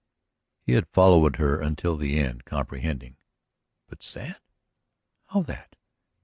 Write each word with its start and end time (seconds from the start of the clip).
He 0.61 0.71
had 0.71 0.87
followed 0.89 1.35
her 1.35 1.61
until 1.61 1.95
the 1.95 2.17
end, 2.17 2.43
comprehending. 2.43 3.17
But 3.87 4.01
sad? 4.01 4.41
How 5.27 5.43
that? 5.43 5.75